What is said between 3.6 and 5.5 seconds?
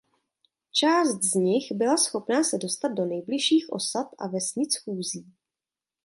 osad a vesnic chůzí.